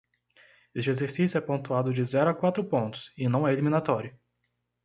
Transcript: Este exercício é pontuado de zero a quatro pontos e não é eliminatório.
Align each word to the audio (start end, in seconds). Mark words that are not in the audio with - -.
Este 0.73 0.89
exercício 0.89 1.37
é 1.37 1.41
pontuado 1.41 1.93
de 1.93 2.03
zero 2.03 2.31
a 2.31 2.33
quatro 2.33 2.63
pontos 2.63 3.11
e 3.15 3.29
não 3.29 3.47
é 3.47 3.53
eliminatório. 3.53 4.17